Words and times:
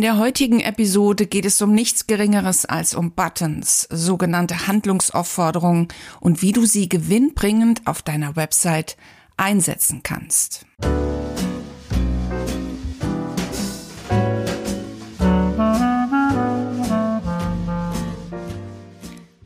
In 0.00 0.04
der 0.04 0.16
heutigen 0.16 0.60
Episode 0.60 1.26
geht 1.26 1.44
es 1.44 1.60
um 1.60 1.74
nichts 1.74 2.06
Geringeres 2.06 2.64
als 2.64 2.94
um 2.94 3.10
Buttons, 3.10 3.86
sogenannte 3.90 4.66
Handlungsaufforderungen 4.66 5.88
und 6.20 6.40
wie 6.40 6.52
du 6.52 6.64
sie 6.64 6.88
gewinnbringend 6.88 7.86
auf 7.86 8.00
deiner 8.00 8.34
Website 8.34 8.96
einsetzen 9.36 10.02
kannst. 10.02 10.64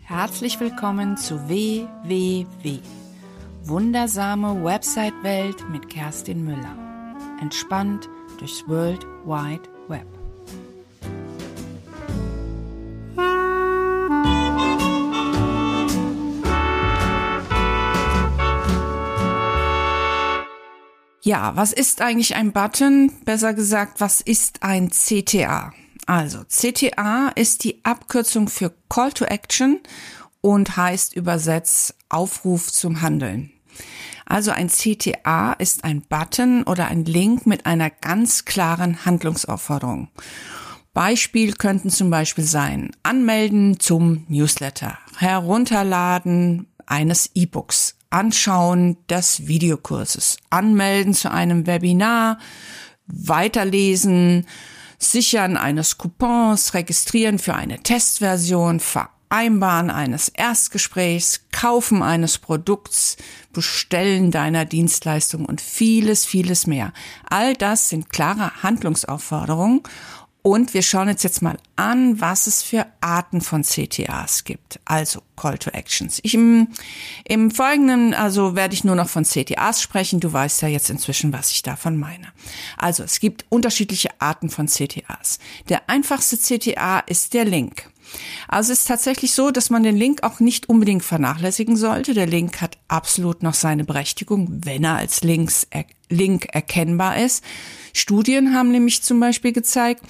Herzlich 0.03 0.61
willkommen 0.61 1.17
zu 1.17 1.49
WWW. 1.49 2.79
Wundersame 3.65 4.63
Website-Welt 4.63 5.69
mit 5.73 5.89
Kerstin 5.91 6.45
Müller. 6.45 6.79
Entspannt 7.41 8.09
durchs 8.39 8.63
World 8.69 9.05
Wide 9.27 9.69
Web. 9.89 10.24
Ja, 21.25 21.57
was 21.57 21.73
ist 21.73 22.03
eigentlich 22.03 22.37
ein 22.37 22.53
Button? 22.53 23.11
Besser 23.25 23.55
gesagt, 23.55 23.99
was 24.03 24.21
ist 24.21 24.63
ein 24.63 24.91
CTA? 24.91 25.73
Also, 26.05 26.45
CTA 26.45 27.29
ist 27.35 27.65
die 27.65 27.83
Abkürzung 27.83 28.47
für 28.47 28.75
Call 28.91 29.11
to 29.11 29.25
Action 29.25 29.81
und 30.43 30.77
heißt 30.77 31.17
übersetzt 31.17 31.95
Aufruf 32.11 32.71
zum 32.71 33.01
Handeln. 33.01 33.51
Also 34.27 34.51
ein 34.51 34.69
CTA 34.69 35.55
ist 35.55 35.85
ein 35.85 36.03
Button 36.03 36.63
oder 36.65 36.89
ein 36.89 37.07
Link 37.07 37.47
mit 37.47 37.65
einer 37.65 37.89
ganz 37.89 38.45
klaren 38.45 39.07
Handlungsaufforderung. 39.07 40.09
Beispiel 40.93 41.55
könnten 41.55 41.89
zum 41.89 42.11
Beispiel 42.11 42.45
sein, 42.45 42.91
anmelden 43.03 43.81
zum 43.81 44.27
Newsletter, 44.29 44.99
herunterladen 45.17 46.67
eines 46.85 47.31
E-Books, 47.35 47.94
Anschauen 48.15 48.97
des 49.09 49.49
Videokurses, 49.49 50.37
Anmelden 50.49 51.15
zu 51.15 51.33
einem 51.33 51.67
Webinar, 51.67 52.39
Weiterlesen, 53.09 54.47
Sichern 54.99 55.57
eines 55.57 55.99
Coupons, 55.99 56.75
Registrieren 56.75 57.41
für 57.41 57.55
eine 57.55 57.83
Testversion, 57.83 58.79
Vereinbaren 58.79 59.91
eines 59.91 60.29
Erstgesprächs, 60.29 61.47
Kaufen 61.51 62.05
eines 62.05 62.39
Produkts, 62.39 63.17
Bestellen 63.53 64.31
deiner 64.31 64.65
Dienstleistung 64.65 65.45
und 65.45 65.61
vieles, 65.61 66.25
vieles 66.25 66.69
mehr. 66.69 66.93
All 67.29 67.55
das 67.55 67.89
sind 67.89 68.11
klare 68.11 68.63
Handlungsaufforderungen 68.63 69.83
und 70.47 70.75
wir 70.75 70.83
schauen 70.83 71.09
uns 71.09 71.23
jetzt 71.23 71.41
mal 71.41 71.57
an, 71.75 72.21
was 72.21 72.47
es 72.47 72.63
für 72.63 72.87
Arten 73.01 73.41
von 73.41 73.63
CTAs 73.63 74.45
gibt. 74.45 74.79
Also 74.85 75.23
Call 75.37 75.57
to 75.57 75.71
Actions. 75.71 76.21
Ich, 76.23 76.35
im, 76.35 76.69
Im 77.25 77.51
Folgenden, 77.51 78.13
also 78.13 78.55
werde 78.55 78.75
ich 78.75 78.85
nur 78.85 78.95
noch 78.95 79.09
von 79.09 79.25
CTAs 79.25 79.81
sprechen. 79.81 80.21
Du 80.21 80.31
weißt 80.31 80.61
ja 80.61 80.69
jetzt 80.69 80.91
inzwischen, 80.91 81.33
was 81.33 81.51
ich 81.51 81.63
davon 81.63 81.97
meine. 81.97 82.29
Also 82.77 83.03
es 83.05 83.21
gibt 83.21 83.47
unterschiedliche 83.49 84.11
Arten 84.19 84.51
von 84.51 84.67
CTAs. 84.69 85.39
Der 85.71 85.89
einfachste 85.89 86.37
CTA 86.37 86.99
ist 86.99 87.33
der 87.33 87.47
Link. 87.47 87.89
Also 88.49 88.73
es 88.73 88.81
ist 88.81 88.89
tatsächlich 88.89 89.33
so, 89.33 89.51
dass 89.51 89.71
man 89.71 89.83
den 89.83 89.97
Link 89.97 90.23
auch 90.23 90.41
nicht 90.41 90.69
unbedingt 90.69 91.03
vernachlässigen 91.03 91.77
sollte. 91.77 92.15
Der 92.15 92.27
Link 92.27 92.61
hat 92.61 92.79
absolut 92.89 93.43
noch 93.43 93.55
seine 93.55 93.85
Berechtigung, 93.85 94.49
wenn 94.65 94.85
er 94.85 94.97
als 94.97 95.23
Links, 95.23 95.67
Link 96.09 96.49
erkennbar 96.53 97.19
ist. 97.19 97.45
Studien 97.93 98.55
haben 98.55 98.71
nämlich 98.71 99.03
zum 99.03 99.21
Beispiel 99.21 99.53
gezeigt, 99.53 100.03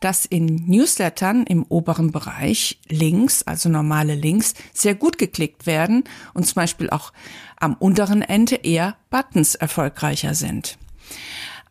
dass 0.00 0.24
in 0.24 0.66
Newslettern 0.66 1.44
im 1.44 1.64
oberen 1.64 2.12
Bereich 2.12 2.78
Links, 2.88 3.42
also 3.42 3.68
normale 3.68 4.14
Links, 4.14 4.54
sehr 4.72 4.94
gut 4.94 5.18
geklickt 5.18 5.66
werden 5.66 6.04
und 6.34 6.46
zum 6.46 6.54
Beispiel 6.54 6.90
auch 6.90 7.12
am 7.58 7.74
unteren 7.74 8.22
Ende 8.22 8.56
eher 8.56 8.96
Buttons 9.10 9.54
erfolgreicher 9.54 10.34
sind. 10.34 10.78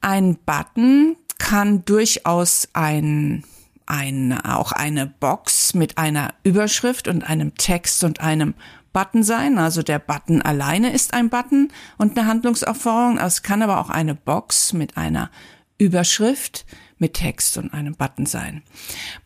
Ein 0.02 0.38
Button 0.46 1.16
kann 1.38 1.86
durchaus 1.86 2.68
ein 2.74 3.44
ein, 3.88 4.40
auch 4.40 4.72
eine 4.72 5.08
Box 5.08 5.74
mit 5.74 5.98
einer 5.98 6.34
Überschrift 6.44 7.08
und 7.08 7.24
einem 7.24 7.56
Text 7.56 8.04
und 8.04 8.22
einem 8.22 8.54
Button 8.94 9.24
sein. 9.24 9.58
Also 9.58 9.84
der 9.84 10.00
Button 10.00 10.42
alleine 10.42 10.92
ist 10.92 11.14
ein 11.14 11.30
Button 11.30 11.70
und 11.98 12.18
eine 12.18 12.28
Handlungsaufforderung. 12.28 13.18
Es 13.18 13.44
kann 13.44 13.62
aber 13.62 13.80
auch 13.80 13.90
eine 13.90 14.16
Box 14.16 14.74
mit 14.74 14.98
einer 14.98 15.30
Überschrift 15.78 16.66
mit 16.98 17.14
Text 17.14 17.58
und 17.58 17.74
einem 17.74 17.96
Button 17.96 18.26
sein. 18.26 18.64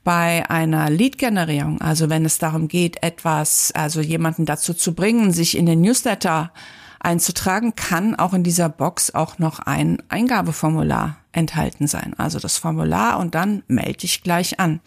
Bei 0.04 0.50
einer 0.50 0.90
Lead-Generierung, 0.90 1.80
also 1.80 2.10
wenn 2.10 2.26
es 2.26 2.38
darum 2.38 2.68
geht, 2.68 3.02
etwas, 3.02 3.72
also 3.72 4.02
jemanden 4.02 4.46
dazu 4.46 4.74
zu 4.74 4.94
bringen, 4.94 5.32
sich 5.32 5.58
in 5.58 5.66
den 5.66 5.82
Newsletter 5.82 6.52
einzutragen, 7.00 7.76
kann 7.76 8.16
auch 8.16 8.34
in 8.34 8.44
dieser 8.44 8.68
Box 8.68 9.16
auch 9.16 9.40
noch 9.40 9.60
ein 9.60 10.04
Eingabeformular 10.10 11.21
enthalten 11.32 11.88
sein. 11.88 12.14
Also 12.18 12.40
das 12.40 12.58
Formular 12.58 13.20
und 13.20 13.36
dann 13.36 13.64
melde 13.68 14.00
dich 14.00 14.24
gleich 14.24 14.60
an. 14.60 14.82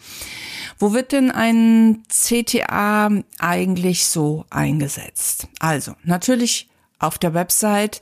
Wo 0.77 0.93
wird 0.93 1.11
denn 1.11 1.31
ein 1.31 2.03
CTA 2.09 3.09
eigentlich 3.39 4.05
so 4.05 4.45
eingesetzt? 4.49 5.47
Also 5.59 5.93
natürlich 6.03 6.69
auf 6.99 7.17
der 7.17 7.33
Website. 7.33 8.01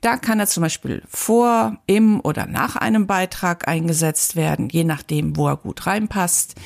Da 0.00 0.18
kann 0.18 0.38
er 0.38 0.46
zum 0.46 0.62
Beispiel 0.62 1.02
vor, 1.08 1.78
im 1.86 2.20
oder 2.20 2.46
nach 2.46 2.76
einem 2.76 3.06
Beitrag 3.06 3.66
eingesetzt 3.68 4.36
werden, 4.36 4.68
je 4.68 4.84
nachdem, 4.84 5.36
wo 5.36 5.48
er 5.48 5.56
gut 5.56 5.86
reinpasst. 5.86 6.56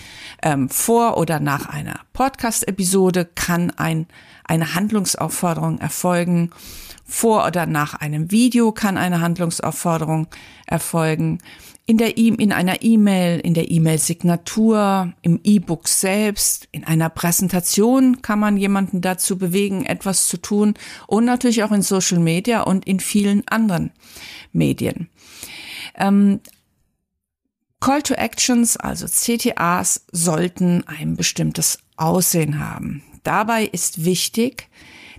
Ähm, 0.42 0.68
vor 0.68 1.16
oder 1.16 1.38
nach 1.38 1.68
einer 1.68 2.00
Podcast-Episode 2.14 3.26
kann 3.36 3.70
ein, 3.76 4.06
eine 4.42 4.74
Handlungsaufforderung 4.74 5.78
erfolgen. 5.78 6.50
Vor 7.10 7.46
oder 7.46 7.64
nach 7.64 7.94
einem 7.94 8.30
Video 8.30 8.70
kann 8.70 8.98
eine 8.98 9.22
Handlungsaufforderung 9.22 10.28
erfolgen. 10.66 11.38
In 11.86 11.96
der 11.96 12.18
e 12.18 12.28
in 12.28 12.52
einer 12.52 12.82
E-Mail, 12.82 13.40
in 13.40 13.54
der 13.54 13.70
E-Mail-Signatur, 13.70 15.14
im 15.22 15.40
E-Book 15.42 15.88
selbst, 15.88 16.68
in 16.70 16.84
einer 16.84 17.08
Präsentation 17.08 18.20
kann 18.20 18.38
man 18.38 18.58
jemanden 18.58 19.00
dazu 19.00 19.38
bewegen, 19.38 19.86
etwas 19.86 20.28
zu 20.28 20.36
tun 20.36 20.74
und 21.06 21.24
natürlich 21.24 21.64
auch 21.64 21.72
in 21.72 21.80
Social 21.80 22.18
Media 22.18 22.60
und 22.60 22.86
in 22.86 23.00
vielen 23.00 23.48
anderen 23.48 23.90
Medien. 24.52 25.08
Ähm, 25.94 26.40
Call 27.80 28.02
to 28.02 28.12
Actions, 28.14 28.76
also 28.76 29.06
CTAs, 29.06 30.04
sollten 30.12 30.86
ein 30.86 31.16
bestimmtes 31.16 31.78
Aussehen 31.96 32.58
haben. 32.58 33.02
Dabei 33.22 33.64
ist 33.64 34.04
wichtig, 34.04 34.68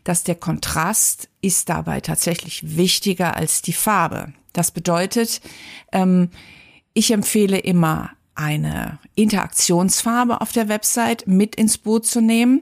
dass 0.04 0.24
der 0.24 0.36
Kontrast 0.36 1.30
ist 1.42 1.70
dabei 1.70 2.02
tatsächlich 2.02 2.78
wichtiger 2.78 3.36
als 3.36 3.62
die 3.62 3.74
Farbe. 3.74 4.34
Das 4.54 4.72
bedeutet, 4.72 5.42
ähm, 5.92 6.30
ich 6.94 7.12
empfehle 7.12 7.58
immer 7.58 8.12
eine 8.36 9.00
Interaktionsfarbe 9.16 10.40
auf 10.40 10.54
der 10.54 10.70
Website 10.70 11.28
mit 11.28 11.56
ins 11.56 11.78
Boot 11.78 12.06
zu 12.06 12.22
nehmen. 12.22 12.62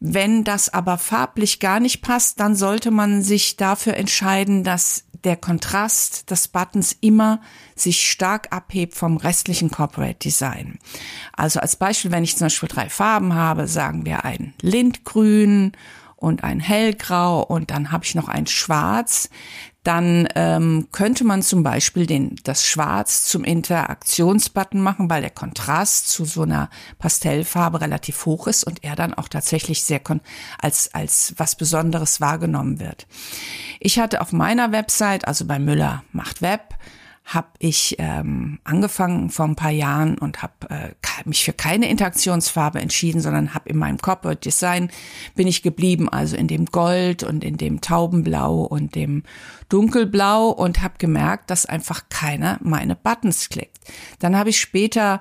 Wenn 0.00 0.42
das 0.42 0.68
aber 0.68 0.98
farblich 0.98 1.60
gar 1.60 1.78
nicht 1.78 2.02
passt, 2.02 2.40
dann 2.40 2.56
sollte 2.56 2.90
man 2.90 3.22
sich 3.22 3.56
dafür 3.56 3.94
entscheiden, 3.94 4.64
dass 4.64 5.04
der 5.22 5.36
Kontrast 5.36 6.30
des 6.30 6.48
Buttons 6.48 6.96
immer 7.00 7.40
sich 7.76 8.10
stark 8.10 8.48
abhebt 8.50 8.94
vom 8.94 9.16
restlichen 9.16 9.70
Corporate 9.70 10.18
Design. 10.18 10.78
Also 11.32 11.60
als 11.60 11.76
Beispiel, 11.76 12.10
wenn 12.10 12.24
ich 12.24 12.36
zum 12.36 12.46
Beispiel 12.46 12.68
drei 12.68 12.88
Farben 12.88 13.34
habe, 13.34 13.68
sagen 13.68 14.04
wir 14.04 14.24
ein 14.24 14.54
Lindgrün 14.60 15.72
und 16.22 16.44
ein 16.44 16.60
hellgrau 16.60 17.42
und 17.42 17.70
dann 17.70 17.90
habe 17.90 18.04
ich 18.04 18.14
noch 18.14 18.28
ein 18.28 18.46
schwarz, 18.46 19.28
dann 19.82 20.28
ähm, 20.36 20.88
könnte 20.92 21.24
man 21.24 21.42
zum 21.42 21.64
Beispiel 21.64 22.06
den, 22.06 22.36
das 22.44 22.64
Schwarz 22.64 23.24
zum 23.24 23.42
Interaktionsbutton 23.42 24.80
machen, 24.80 25.10
weil 25.10 25.22
der 25.22 25.30
Kontrast 25.30 26.08
zu 26.08 26.24
so 26.24 26.42
einer 26.42 26.70
Pastellfarbe 27.00 27.80
relativ 27.80 28.24
hoch 28.24 28.46
ist 28.46 28.62
und 28.62 28.84
er 28.84 28.94
dann 28.94 29.12
auch 29.12 29.28
tatsächlich 29.28 29.82
sehr 29.82 30.00
als, 30.60 30.94
als 30.94 31.34
was 31.36 31.56
Besonderes 31.56 32.20
wahrgenommen 32.20 32.78
wird. 32.78 33.08
Ich 33.80 33.98
hatte 33.98 34.20
auf 34.20 34.32
meiner 34.32 34.70
Website, 34.70 35.26
also 35.26 35.46
bei 35.46 35.58
Müller 35.58 36.04
macht 36.12 36.42
Web, 36.42 36.76
habe 37.24 37.48
ich 37.60 37.96
ähm, 37.98 38.58
angefangen 38.64 39.30
vor 39.30 39.46
ein 39.46 39.54
paar 39.54 39.70
Jahren 39.70 40.18
und 40.18 40.42
habe 40.42 40.52
äh, 40.70 40.90
mich 41.24 41.44
für 41.44 41.52
keine 41.52 41.88
Interaktionsfarbe 41.88 42.80
entschieden, 42.80 43.20
sondern 43.20 43.54
habe 43.54 43.68
in 43.68 43.76
meinem 43.76 43.98
Corporate 43.98 44.40
Design 44.40 44.90
bin 45.34 45.46
ich 45.46 45.62
geblieben, 45.62 46.08
also 46.08 46.36
in 46.36 46.48
dem 46.48 46.66
Gold 46.66 47.22
und 47.22 47.44
in 47.44 47.56
dem 47.56 47.80
Taubenblau 47.80 48.62
und 48.62 48.96
dem 48.96 49.22
Dunkelblau 49.68 50.48
und 50.48 50.82
habe 50.82 50.94
gemerkt, 50.98 51.50
dass 51.50 51.64
einfach 51.64 52.08
keiner 52.08 52.58
meine 52.62 52.96
Buttons 52.96 53.48
klickt. 53.48 53.78
Dann 54.18 54.36
habe 54.36 54.50
ich 54.50 54.60
später 54.60 55.20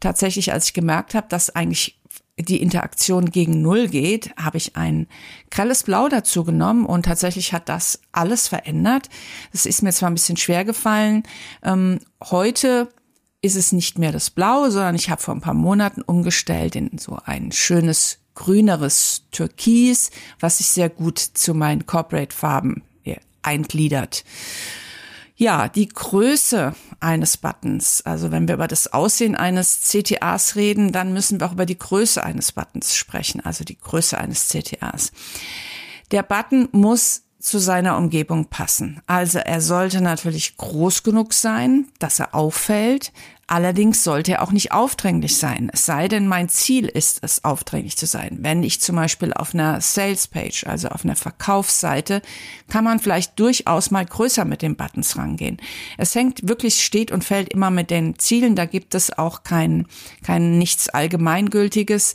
tatsächlich, 0.00 0.52
als 0.52 0.66
ich 0.66 0.74
gemerkt 0.74 1.14
habe, 1.14 1.26
dass 1.28 1.54
eigentlich 1.54 2.00
die 2.38 2.60
Interaktion 2.60 3.30
gegen 3.30 3.62
Null 3.62 3.88
geht, 3.88 4.34
habe 4.36 4.56
ich 4.56 4.76
ein 4.76 5.06
grelles 5.50 5.84
Blau 5.84 6.08
dazu 6.08 6.44
genommen 6.44 6.84
und 6.84 7.04
tatsächlich 7.04 7.52
hat 7.52 7.68
das 7.68 8.00
alles 8.12 8.48
verändert. 8.48 9.08
Das 9.52 9.66
ist 9.66 9.82
mir 9.82 9.92
zwar 9.92 10.10
ein 10.10 10.14
bisschen 10.14 10.36
schwer 10.36 10.64
gefallen. 10.64 11.22
Ähm, 11.62 12.00
heute 12.22 12.88
ist 13.40 13.56
es 13.56 13.72
nicht 13.72 13.98
mehr 13.98 14.10
das 14.10 14.30
Blaue, 14.30 14.70
sondern 14.70 14.94
ich 14.94 15.10
habe 15.10 15.22
vor 15.22 15.34
ein 15.34 15.40
paar 15.40 15.54
Monaten 15.54 16.02
umgestellt 16.02 16.76
in 16.76 16.98
so 16.98 17.18
ein 17.24 17.52
schönes 17.52 18.18
grüneres 18.34 19.26
Türkis, 19.30 20.10
was 20.40 20.58
sich 20.58 20.68
sehr 20.68 20.88
gut 20.88 21.18
zu 21.18 21.54
meinen 21.54 21.86
Corporate-Farben 21.86 22.82
eingliedert. 23.44 24.24
Ja, 25.44 25.68
die 25.68 25.90
Größe 25.90 26.74
eines 27.00 27.36
Buttons, 27.36 28.00
also 28.06 28.30
wenn 28.30 28.48
wir 28.48 28.54
über 28.54 28.66
das 28.66 28.94
Aussehen 28.94 29.36
eines 29.36 29.82
CTAs 29.82 30.56
reden, 30.56 30.90
dann 30.90 31.12
müssen 31.12 31.38
wir 31.38 31.46
auch 31.46 31.52
über 31.52 31.66
die 31.66 31.78
Größe 31.78 32.24
eines 32.24 32.52
Buttons 32.52 32.96
sprechen, 32.96 33.42
also 33.44 33.62
die 33.62 33.76
Größe 33.76 34.16
eines 34.16 34.48
CTAs. 34.48 35.12
Der 36.12 36.22
Button 36.22 36.70
muss 36.72 37.24
zu 37.38 37.58
seiner 37.58 37.98
Umgebung 37.98 38.46
passen. 38.46 39.02
Also 39.06 39.38
er 39.38 39.60
sollte 39.60 40.00
natürlich 40.00 40.56
groß 40.56 41.02
genug 41.02 41.34
sein, 41.34 41.88
dass 41.98 42.20
er 42.20 42.34
auffällt. 42.34 43.12
Allerdings 43.46 44.02
sollte 44.02 44.32
er 44.32 44.42
auch 44.42 44.52
nicht 44.52 44.72
aufdringlich 44.72 45.36
sein. 45.36 45.70
Es 45.72 45.84
sei 45.84 46.08
denn, 46.08 46.26
mein 46.26 46.48
Ziel 46.48 46.86
ist 46.86 47.18
es, 47.22 47.44
aufdringlich 47.44 47.96
zu 47.96 48.06
sein. 48.06 48.38
Wenn 48.40 48.62
ich 48.62 48.80
zum 48.80 48.96
Beispiel 48.96 49.34
auf 49.34 49.54
einer 49.54 49.80
Sales 49.80 50.28
Page, 50.28 50.66
also 50.66 50.88
auf 50.88 51.04
einer 51.04 51.16
Verkaufsseite, 51.16 52.22
kann 52.68 52.84
man 52.84 53.00
vielleicht 53.00 53.38
durchaus 53.38 53.90
mal 53.90 54.06
größer 54.06 54.44
mit 54.44 54.62
den 54.62 54.76
Buttons 54.76 55.16
rangehen. 55.16 55.58
Es 55.98 56.14
hängt 56.14 56.48
wirklich 56.48 56.82
steht 56.82 57.12
und 57.12 57.24
fällt 57.24 57.52
immer 57.52 57.70
mit 57.70 57.90
den 57.90 58.18
Zielen. 58.18 58.56
Da 58.56 58.64
gibt 58.64 58.94
es 58.94 59.16
auch 59.16 59.42
kein, 59.42 59.86
kein 60.22 60.58
nichts 60.58 60.88
Allgemeingültiges. 60.88 62.14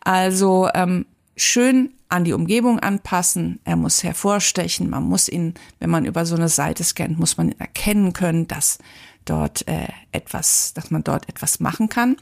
Also 0.00 0.68
ähm, 0.74 1.06
schön 1.36 1.92
an 2.08 2.24
die 2.24 2.32
Umgebung 2.32 2.78
anpassen. 2.78 3.60
Er 3.64 3.76
muss 3.76 4.02
hervorstechen. 4.02 4.88
Man 4.88 5.04
muss 5.04 5.28
ihn, 5.28 5.54
wenn 5.78 5.90
man 5.90 6.04
über 6.04 6.24
so 6.24 6.36
eine 6.36 6.48
Seite 6.48 6.84
scannt, 6.84 7.18
muss 7.18 7.36
man 7.36 7.52
erkennen 7.58 8.12
können, 8.12 8.48
dass 8.48 8.78
dort 9.28 9.66
äh, 9.68 9.88
etwas, 10.12 10.72
dass 10.74 10.90
man 10.90 11.04
dort 11.04 11.28
etwas 11.28 11.60
machen 11.60 11.88
kann. 11.88 12.16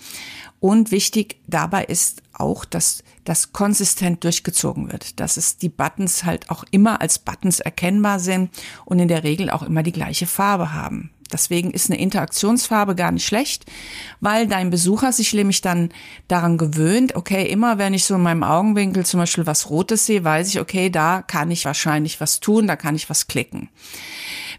Und 0.61 0.91
wichtig 0.91 1.41
dabei 1.47 1.85
ist 1.85 2.23
auch, 2.33 2.65
dass 2.65 3.03
das 3.25 3.53
konsistent 3.53 4.25
durchgezogen 4.25 4.91
wird, 4.91 5.21
dass 5.21 5.37
es 5.37 5.59
die 5.59 5.69
Buttons 5.69 6.25
halt 6.25 6.51
auch 6.51 6.65
immer 6.71 7.01
als 7.01 7.19
Buttons 7.19 7.61
erkennbar 7.61 8.21
sind 8.21 8.51
und 8.85 8.99
in 8.99 9.09
der 9.09 9.25
Regel 9.25 9.51
auch 9.51 9.63
immer 9.63 9.83
die 9.83 9.93
gleiche 9.93 10.27
Farbe 10.27 10.73
haben. 10.73 11.11
Deswegen 11.33 11.73
ist 11.73 11.91
eine 11.91 12.01
Interaktionsfarbe 12.01 12.95
gar 12.95 13.11
nicht 13.11 13.27
schlecht, 13.27 13.67
weil 14.21 14.47
dein 14.47 14.71
Besucher 14.71 15.13
sich 15.13 15.33
nämlich 15.35 15.61
dann 15.61 15.91
daran 16.29 16.57
gewöhnt, 16.57 17.17
okay, 17.17 17.47
immer 17.47 17.79
wenn 17.79 17.95
ich 17.95 18.05
so 18.05 18.15
in 18.15 18.23
meinem 18.23 18.45
Augenwinkel 18.45 19.05
zum 19.05 19.21
Beispiel 19.21 19.47
was 19.47 19.69
Rotes 19.69 20.07
sehe, 20.07 20.23
weiß 20.23 20.49
ich, 20.49 20.61
okay, 20.61 20.89
da 20.89 21.23
kann 21.23 21.51
ich 21.51 21.65
wahrscheinlich 21.65 22.21
was 22.21 22.41
tun, 22.41 22.67
da 22.69 22.77
kann 22.77 22.95
ich 22.95 23.11
was 23.11 23.27
klicken. 23.27 23.69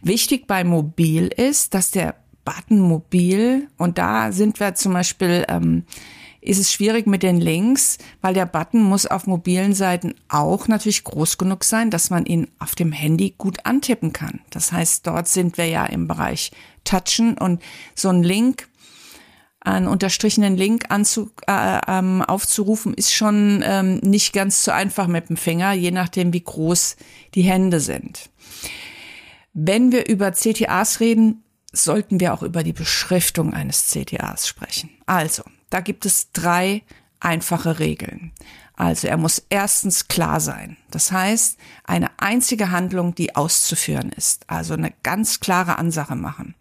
Wichtig 0.01 0.45
bei 0.47 0.63
Mobil 0.63 1.27
ist, 1.27 1.73
dass 1.73 1.91
der 1.91 2.15
Button 2.47 2.79
mobil 2.79 3.67
und 3.77 3.97
da 3.97 4.31
sind 4.31 4.61
wir 4.61 4.73
zum 4.73 4.93
Beispiel 4.93 5.43
ähm, 5.49 5.83
ist 6.39 6.59
es 6.59 6.71
schwierig 6.71 7.07
mit 7.07 7.23
den 7.23 7.41
Links, 7.41 7.97
weil 8.21 8.33
der 8.33 8.45
Button 8.45 8.81
muss 8.81 9.05
auf 9.05 9.27
mobilen 9.27 9.73
Seiten 9.73 10.13
auch 10.29 10.69
natürlich 10.69 11.03
groß 11.03 11.37
genug 11.37 11.65
sein, 11.65 11.91
dass 11.91 12.09
man 12.09 12.25
ihn 12.25 12.47
auf 12.57 12.73
dem 12.73 12.93
Handy 12.93 13.35
gut 13.37 13.65
antippen 13.65 14.13
kann. 14.13 14.39
Das 14.49 14.71
heißt, 14.71 15.05
dort 15.05 15.27
sind 15.27 15.57
wir 15.57 15.65
ja 15.65 15.85
im 15.85 16.07
Bereich 16.07 16.51
Touchen 16.85 17.37
und 17.37 17.61
so 17.95 18.07
ein 18.07 18.23
Link, 18.23 18.69
einen 19.59 19.89
unterstrichenen 19.89 20.55
Link 20.55 20.85
anzu, 20.87 21.31
äh, 21.47 21.79
ähm, 21.85 22.21
aufzurufen, 22.21 22.93
ist 22.93 23.13
schon 23.13 23.61
ähm, 23.65 23.97
nicht 23.97 24.31
ganz 24.31 24.63
so 24.63 24.71
einfach 24.71 25.07
mit 25.07 25.27
dem 25.27 25.35
Finger, 25.35 25.73
je 25.73 25.91
nachdem, 25.91 26.31
wie 26.31 26.43
groß 26.43 26.95
die 27.35 27.41
Hände 27.41 27.81
sind. 27.81 28.29
Wenn 29.53 29.91
wir 29.91 30.07
über 30.07 30.31
CTAs 30.31 31.01
reden, 31.01 31.43
sollten 31.71 32.19
wir 32.19 32.33
auch 32.33 32.43
über 32.43 32.63
die 32.63 32.73
Beschriftung 32.73 33.53
eines 33.53 33.89
CTAs 33.89 34.47
sprechen. 34.47 34.89
Also, 35.05 35.43
da 35.69 35.81
gibt 35.81 36.05
es 36.05 36.31
drei 36.31 36.83
einfache 37.19 37.79
Regeln. 37.79 38.31
Also 38.75 39.07
er 39.07 39.17
muss 39.17 39.43
erstens 39.49 40.07
klar 40.07 40.39
sein. 40.39 40.77
Das 40.91 41.11
heißt, 41.11 41.57
eine 41.83 42.11
einzige 42.17 42.69
Handlung, 42.69 43.15
die 43.15 43.35
auszuführen 43.35 44.11
ist. 44.11 44.47
Also 44.47 44.75
eine 44.75 44.93
ganz 45.01 45.39
klare 45.39 45.79
Ansage 45.79 46.15
machen. 46.15 46.53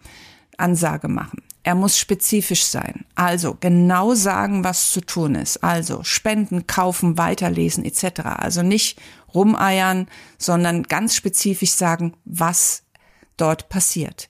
Ansage 0.56 1.08
machen. 1.08 1.42
Er 1.62 1.74
muss 1.74 1.98
spezifisch 1.98 2.64
sein. 2.64 3.04
Also 3.16 3.56
genau 3.60 4.14
sagen, 4.14 4.64
was 4.64 4.92
zu 4.92 5.02
tun 5.02 5.34
ist. 5.34 5.62
Also 5.62 6.04
spenden, 6.04 6.66
kaufen, 6.66 7.18
weiterlesen 7.18 7.84
etc. 7.84 8.20
Also 8.38 8.62
nicht 8.62 8.98
rumeiern, 9.34 10.08
sondern 10.38 10.84
ganz 10.84 11.14
spezifisch 11.14 11.72
sagen, 11.72 12.14
was 12.24 12.82
dort 13.36 13.68
passiert. 13.68 14.28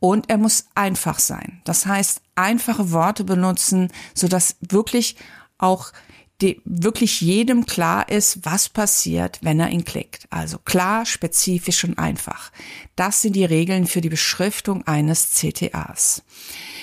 Und 0.00 0.30
er 0.30 0.38
muss 0.38 0.66
einfach 0.74 1.18
sein. 1.18 1.60
Das 1.64 1.86
heißt, 1.86 2.20
einfache 2.34 2.92
Worte 2.92 3.24
benutzen, 3.24 3.90
so 4.14 4.28
dass 4.28 4.56
wirklich 4.60 5.16
auch 5.58 5.92
die, 6.40 6.60
wirklich 6.64 7.20
jedem 7.20 7.64
klar 7.64 8.08
ist, 8.08 8.44
was 8.44 8.68
passiert, 8.68 9.38
wenn 9.42 9.60
er 9.60 9.70
ihn 9.70 9.84
klickt. 9.84 10.26
Also 10.30 10.58
klar, 10.58 11.06
spezifisch 11.06 11.84
und 11.84 11.98
einfach. 11.98 12.50
Das 12.96 13.22
sind 13.22 13.36
die 13.36 13.44
Regeln 13.44 13.86
für 13.86 14.00
die 14.00 14.08
Beschriftung 14.08 14.86
eines 14.86 15.34
CTAs. 15.34 16.22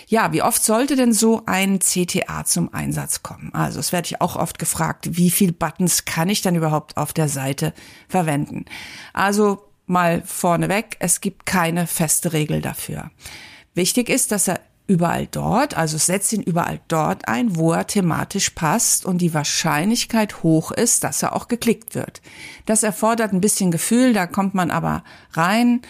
Ja, 0.07 0.33
wie 0.33 0.41
oft 0.41 0.63
sollte 0.63 0.95
denn 0.95 1.13
so 1.13 1.43
ein 1.45 1.79
CTA 1.79 2.45
zum 2.45 2.73
Einsatz 2.73 3.23
kommen? 3.23 3.53
Also 3.53 3.79
es 3.79 3.91
werde 3.91 4.07
ich 4.07 4.21
auch 4.21 4.35
oft 4.35 4.57
gefragt, 4.57 5.17
wie 5.17 5.31
viel 5.31 5.51
Buttons 5.51 6.05
kann 6.05 6.29
ich 6.29 6.41
dann 6.41 6.55
überhaupt 6.55 6.97
auf 6.97 7.13
der 7.13 7.29
Seite 7.29 7.73
verwenden? 8.07 8.65
Also 9.13 9.70
mal 9.91 10.23
vorneweg, 10.25 10.97
es 10.99 11.21
gibt 11.21 11.45
keine 11.45 11.85
feste 11.85 12.33
Regel 12.33 12.61
dafür. 12.61 13.11
Wichtig 13.75 14.09
ist, 14.09 14.31
dass 14.31 14.47
er 14.47 14.59
überall 14.88 15.27
dort, 15.27 15.77
also 15.77 15.97
setzt 15.97 16.33
ihn 16.33 16.41
überall 16.41 16.81
dort 16.89 17.27
ein, 17.27 17.55
wo 17.55 17.71
er 17.71 17.88
thematisch 17.88 18.49
passt 18.49 19.05
und 19.05 19.19
die 19.19 19.33
Wahrscheinlichkeit 19.33 20.43
hoch 20.43 20.71
ist, 20.71 21.05
dass 21.05 21.23
er 21.23 21.33
auch 21.33 21.47
geklickt 21.47 21.95
wird. 21.95 22.21
Das 22.65 22.83
erfordert 22.83 23.31
ein 23.31 23.39
bisschen 23.41 23.71
Gefühl, 23.71 24.13
da 24.13 24.27
kommt 24.27 24.53
man 24.53 24.69
aber 24.69 25.03
rein. 25.31 25.81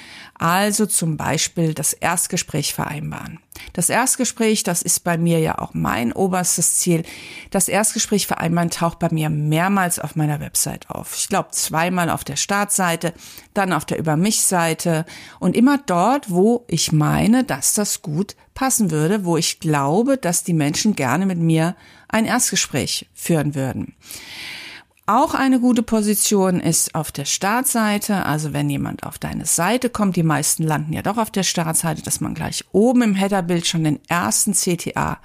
Also 0.42 0.88
zum 0.88 1.18
Beispiel 1.18 1.76
das 1.76 1.94
Erstgespräch 1.94 2.74
vereinbaren. 2.74 3.38
Das 3.74 3.90
Erstgespräch, 3.90 4.64
das 4.64 4.82
ist 4.82 5.02
bei 5.04 5.16
mir 5.16 5.38
ja 5.38 5.60
auch 5.60 5.76
mein 5.76 6.12
oberstes 6.14 6.78
Ziel. 6.78 7.04
Das 7.52 7.68
Erstgespräch 7.68 8.26
vereinbaren 8.26 8.72
taucht 8.72 8.98
bei 8.98 9.10
mir 9.12 9.30
mehrmals 9.30 10.00
auf 10.00 10.16
meiner 10.16 10.40
Website 10.40 10.90
auf. 10.90 11.16
Ich 11.16 11.28
glaube 11.28 11.50
zweimal 11.52 12.10
auf 12.10 12.24
der 12.24 12.38
Startseite, 12.38 13.14
dann 13.54 13.72
auf 13.72 13.86
der 13.86 14.00
Über 14.00 14.18
mich 14.18 14.42
Seite 14.42 15.06
und 15.40 15.56
immer 15.56 15.78
dort, 15.78 16.32
wo 16.32 16.66
ich 16.68 16.92
meine, 16.92 17.44
dass 17.44 17.76
das 17.76 18.02
gut 18.02 18.36
passen 18.56 18.90
würde, 18.90 19.26
wo 19.26 19.38
ich 19.38 19.60
glaube, 19.60 20.18
dass 20.18 20.44
die 20.44 20.56
Menschen 20.56 20.96
gerne 20.96 21.28
mit 21.28 21.38
mir 21.38 21.76
ein 22.08 22.26
Erstgespräch 22.26 23.08
führen 23.14 23.54
würden. 23.54 23.94
Auch 25.08 25.34
eine 25.34 25.60
gute 25.60 25.84
Position 25.84 26.60
ist 26.60 26.94
auf 26.94 27.12
der 27.12 27.26
Startseite, 27.26 28.26
also 28.26 28.54
wenn 28.54 28.70
jemand 28.70 29.04
auf 29.04 29.18
deine 29.18 29.46
Seite 29.46 29.90
kommt, 29.90 30.16
die 30.16 30.24
meisten 30.24 30.64
landen 30.64 30.94
ja 30.94 31.02
doch 31.02 31.18
auf 31.18 31.32
der 31.32 31.44
Startseite, 31.44 32.04
dass 32.04 32.22
man 32.22 32.36
gleich 32.36 32.66
oben 32.72 33.02
im 33.02 33.16
Headerbild 33.16 33.68
schon 33.68 33.84
den 33.84 34.00
ersten 34.08 34.54
CTA 34.54 35.20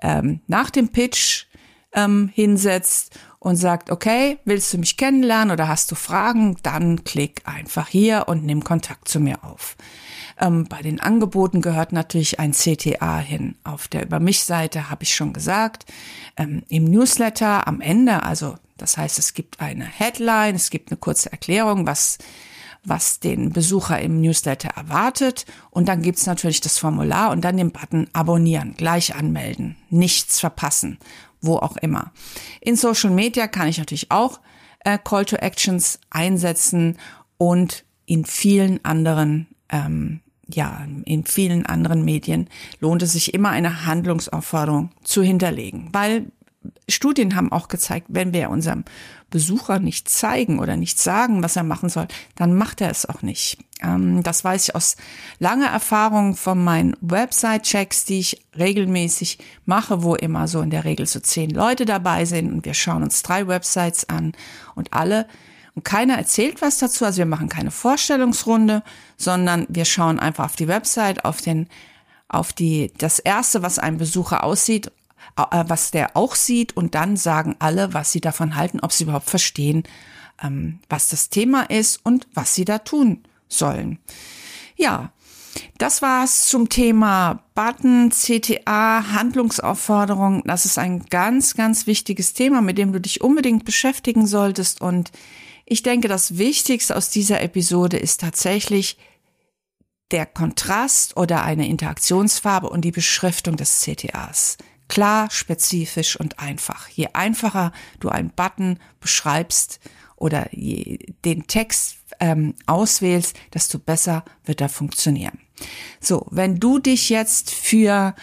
ähm, 0.00 0.40
nach 0.46 0.70
dem 0.70 0.90
Pitch 0.90 1.46
ähm, 1.92 2.30
hinsetzt 2.32 3.18
und 3.40 3.56
sagt, 3.56 3.90
okay, 3.90 4.38
willst 4.44 4.72
du 4.72 4.78
mich 4.78 4.96
kennenlernen 4.96 5.52
oder 5.52 5.68
hast 5.68 5.90
du 5.90 5.96
Fragen, 5.96 6.56
dann 6.62 7.04
klick 7.04 7.42
einfach 7.44 7.88
hier 7.88 8.24
und 8.28 8.44
nimm 8.44 8.62
Kontakt 8.62 9.08
zu 9.08 9.18
mir 9.18 9.44
auf. 9.44 9.76
Ähm, 10.40 10.66
bei 10.68 10.82
den 10.82 11.00
Angeboten 11.00 11.62
gehört 11.62 11.92
natürlich 11.92 12.38
ein 12.38 12.52
CTA 12.52 13.18
hin. 13.18 13.56
Auf 13.64 13.88
der 13.88 14.04
Über 14.04 14.20
mich 14.20 14.44
Seite 14.44 14.90
habe 14.90 15.02
ich 15.02 15.14
schon 15.14 15.32
gesagt. 15.32 15.86
Ähm, 16.36 16.62
Im 16.68 16.84
Newsletter 16.84 17.66
am 17.66 17.80
Ende, 17.80 18.22
also 18.22 18.56
das 18.76 18.96
heißt, 18.96 19.18
es 19.18 19.34
gibt 19.34 19.60
eine 19.60 19.84
Headline, 19.84 20.54
es 20.54 20.70
gibt 20.70 20.90
eine 20.90 20.98
kurze 20.98 21.32
Erklärung, 21.32 21.86
was 21.86 22.18
was 22.88 23.20
den 23.20 23.50
Besucher 23.50 24.00
im 24.00 24.20
Newsletter 24.20 24.68
erwartet. 24.68 25.44
Und 25.70 25.88
dann 25.88 26.02
gibt's 26.02 26.26
natürlich 26.26 26.60
das 26.60 26.78
Formular 26.78 27.30
und 27.30 27.44
dann 27.44 27.56
den 27.56 27.72
Button 27.72 28.06
Abonnieren, 28.12 28.74
gleich 28.76 29.14
anmelden, 29.14 29.76
nichts 29.90 30.40
verpassen, 30.40 30.98
wo 31.40 31.56
auch 31.56 31.76
immer. 31.76 32.12
In 32.60 32.76
Social 32.76 33.10
Media 33.10 33.48
kann 33.48 33.68
ich 33.68 33.78
natürlich 33.78 34.10
auch 34.10 34.40
äh, 34.84 34.98
Call 35.02 35.24
to 35.24 35.36
Actions 35.36 35.98
einsetzen 36.10 36.96
und 37.38 37.84
in 38.06 38.24
vielen 38.24 38.84
anderen 38.84 39.48
ähm, 39.68 40.20
ja, 40.48 40.86
in 41.04 41.24
vielen 41.24 41.66
anderen 41.66 42.04
Medien 42.04 42.48
lohnt 42.78 43.02
es 43.02 43.12
sich 43.12 43.34
immer 43.34 43.50
eine 43.50 43.84
Handlungsaufforderung 43.84 44.90
zu 45.02 45.20
hinterlegen, 45.22 45.88
weil 45.90 46.30
Studien 46.88 47.36
haben 47.36 47.52
auch 47.52 47.68
gezeigt, 47.68 48.06
wenn 48.10 48.32
wir 48.32 48.50
unserem 48.50 48.84
Besucher 49.30 49.78
nicht 49.78 50.08
zeigen 50.08 50.58
oder 50.58 50.76
nicht 50.76 51.00
sagen, 51.00 51.42
was 51.42 51.56
er 51.56 51.64
machen 51.64 51.88
soll, 51.88 52.06
dann 52.36 52.54
macht 52.54 52.80
er 52.80 52.90
es 52.90 53.06
auch 53.06 53.22
nicht. 53.22 53.58
Ähm, 53.82 54.22
das 54.22 54.44
weiß 54.44 54.68
ich 54.68 54.74
aus 54.74 54.96
langer 55.38 55.66
Erfahrung 55.68 56.36
von 56.36 56.62
meinen 56.62 56.96
Website-Checks, 57.00 58.04
die 58.04 58.20
ich 58.20 58.46
regelmäßig 58.56 59.38
mache, 59.64 60.02
wo 60.02 60.14
immer 60.14 60.48
so 60.48 60.60
in 60.60 60.70
der 60.70 60.84
Regel 60.84 61.06
so 61.06 61.20
zehn 61.20 61.50
Leute 61.50 61.84
dabei 61.84 62.24
sind 62.24 62.52
und 62.52 62.64
wir 62.64 62.74
schauen 62.74 63.02
uns 63.02 63.22
drei 63.22 63.48
Websites 63.48 64.08
an 64.08 64.32
und 64.74 64.92
alle 64.92 65.26
und 65.74 65.84
keiner 65.84 66.14
erzählt 66.16 66.62
was 66.62 66.78
dazu. 66.78 67.04
Also 67.04 67.18
wir 67.18 67.26
machen 67.26 67.48
keine 67.48 67.70
Vorstellungsrunde, 67.70 68.82
sondern 69.16 69.66
wir 69.68 69.84
schauen 69.84 70.18
einfach 70.18 70.46
auf 70.46 70.56
die 70.56 70.68
Website, 70.68 71.24
auf 71.24 71.42
den 71.42 71.68
auf 72.28 72.52
die, 72.52 72.92
das 72.98 73.18
erste, 73.20 73.62
was 73.62 73.78
ein 73.78 73.98
Besucher 73.98 74.42
aussieht, 74.42 74.90
was 75.36 75.90
der 75.90 76.16
auch 76.16 76.34
sieht 76.34 76.76
und 76.76 76.94
dann 76.94 77.16
sagen 77.16 77.56
alle, 77.58 77.94
was 77.94 78.12
sie 78.12 78.20
davon 78.20 78.56
halten, 78.56 78.80
ob 78.80 78.92
sie 78.92 79.04
überhaupt 79.04 79.28
verstehen, 79.28 79.84
ähm, 80.42 80.80
was 80.88 81.08
das 81.08 81.28
Thema 81.28 81.62
ist 81.62 82.00
und 82.04 82.26
was 82.34 82.54
sie 82.54 82.64
da 82.64 82.78
tun 82.78 83.22
sollen. 83.48 83.98
Ja, 84.76 85.12
das 85.78 86.02
war's 86.02 86.46
zum 86.46 86.68
Thema 86.68 87.42
Button, 87.54 88.10
CTA, 88.10 89.12
Handlungsaufforderung. 89.12 90.42
Das 90.44 90.64
ist 90.64 90.78
ein 90.78 91.04
ganz, 91.06 91.54
ganz 91.54 91.86
wichtiges 91.86 92.34
Thema, 92.34 92.60
mit 92.60 92.78
dem 92.78 92.92
du 92.92 93.00
dich 93.00 93.20
unbedingt 93.20 93.64
beschäftigen 93.64 94.26
solltest. 94.26 94.80
Und 94.80 95.12
ich 95.64 95.82
denke, 95.82 96.08
das 96.08 96.38
Wichtigste 96.38 96.96
aus 96.96 97.10
dieser 97.10 97.40
Episode 97.40 97.96
ist 97.96 98.20
tatsächlich 98.20 98.98
der 100.10 100.26
Kontrast 100.26 101.16
oder 101.16 101.42
eine 101.42 101.68
Interaktionsfarbe 101.68 102.68
und 102.68 102.82
die 102.82 102.92
Beschriftung 102.92 103.56
des 103.56 103.80
CTAs. 103.80 104.58
Klar, 104.88 105.30
spezifisch 105.30 106.18
und 106.18 106.38
einfach. 106.38 106.88
Je 106.88 107.08
einfacher 107.12 107.72
du 108.00 108.08
einen 108.08 108.30
Button 108.30 108.78
beschreibst 109.00 109.80
oder 110.16 110.48
den 110.52 111.46
Text 111.46 111.98
ähm, 112.20 112.54
auswählst, 112.66 113.36
desto 113.52 113.78
besser 113.78 114.24
wird 114.44 114.60
er 114.60 114.68
funktionieren. 114.68 115.38
So, 116.00 116.26
wenn 116.30 116.60
du 116.60 116.78
dich 116.78 117.08
jetzt 117.08 117.50
für 117.50 118.14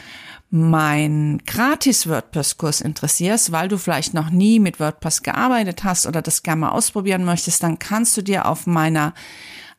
mein 0.50 1.42
gratis 1.48 2.08
WordPress-Kurs 2.08 2.82
interessierst, 2.82 3.52
weil 3.52 3.70
du 3.70 3.80
vielleicht 3.80 4.14
noch 4.14 4.30
nie 4.30 4.60
mit 4.60 4.80
WordPress 4.80 5.24
gearbeitet 5.24 5.84
hast 5.84 6.06
oder 6.06 6.22
das 6.22 6.44
gerne 6.44 6.62
mal 6.62 6.70
ausprobieren 6.70 7.26
möchtest, 7.26 7.64
dann 7.64 7.80
kannst 7.80 8.16
du 8.18 8.22
dir 8.22 8.46
auf 8.46 8.68
meiner 8.68 9.16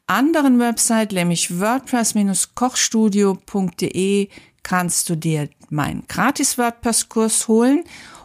anderen 0.08 0.58
Website, 0.58 1.12
nämlich 1.12 1.60
WordPress-kochstudio.de, 1.60 4.28
kannst 4.64 5.08
du 5.08 5.16
dir 5.16 5.48
meinen 5.74 6.04
gratis 6.08 6.56
WordPress-Kurs 6.56 7.48
holen 7.48 7.84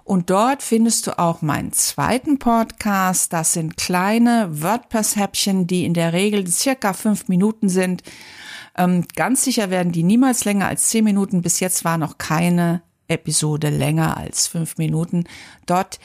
und 0.10 0.30
dort 0.30 0.64
findest 0.64 1.06
du 1.06 1.20
auch 1.20 1.42
meinen 1.42 1.72
zweiten 1.72 2.40
Podcast. 2.40 3.32
Das 3.32 3.54
sind 3.54 3.78
kleine 3.78 4.62
WordPress-Häppchen, 4.62 5.68
die 5.68 5.86
in 5.86 5.94
der 5.94 6.14
Regel 6.14 6.48
circa 6.48 6.94
fünf 6.94 7.28
Minuten 7.28 7.70
sind. 7.70 8.02
Ähm, 8.76 9.06
ganz 9.16 9.44
sicher 9.44 9.70
werden 9.70 9.92
die 9.92 10.02
niemals 10.02 10.46
länger 10.46 10.68
als 10.68 10.90
zehn 10.90 11.04
Minuten. 11.04 11.42
Bis 11.42 11.60
jetzt 11.60 11.86
war 11.86 11.98
noch 11.98 12.18
keine 12.18 12.82
Episode 13.08 13.70
länger 13.70 14.18
als 14.18 14.48
fünf 14.48 14.78
Minuten. 14.78 15.26
Dort 15.66 16.00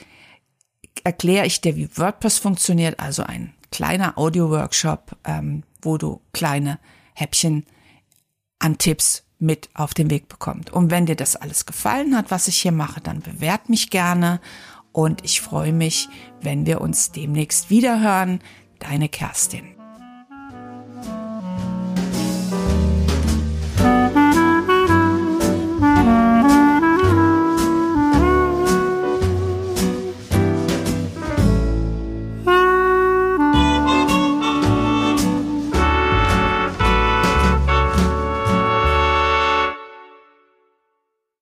erkläre 1.03 1.47
ich 1.47 1.61
dir, 1.61 1.77
wie 1.77 1.89
WordPress 1.97 2.39
funktioniert, 2.39 3.01
also 3.01 3.23
ein 3.23 3.55
kleiner 3.71 4.19
Audio-Workshop, 4.19 5.17
ähm, 5.25 5.63
wo 5.81 5.99
du 5.99 6.21
kleine 6.33 6.79
Häppchen 7.15 7.65
an 8.59 8.79
Tipps 8.79 9.25
mit 9.45 9.69
auf 9.75 9.95
den 9.95 10.11
Weg 10.11 10.29
bekommt. 10.29 10.73
Und 10.73 10.91
wenn 10.91 11.07
dir 11.07 11.17
das 11.17 11.37
alles 11.37 11.67
gefallen 11.67 12.17
hat, 12.17 12.31
was 12.31 12.49
ich 12.49 12.59
hier 12.59 12.73
mache, 12.73 13.01
dann 13.01 13.21
bewert 13.21 13.69
mich 13.69 13.91
gerne 13.91 14.41
und 14.93 15.25
ich 15.25 15.41
freue 15.41 15.73
mich, 15.73 16.09
wenn 16.41 16.67
wir 16.67 16.81
uns 16.81 17.13
demnächst 17.13 17.71
wieder 17.71 18.01
hören. 18.01 18.41
Deine 18.79 19.09
Kerstin. 19.09 19.84